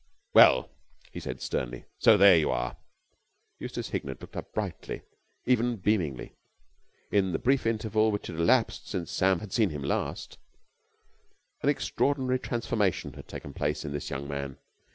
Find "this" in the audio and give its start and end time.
13.93-14.09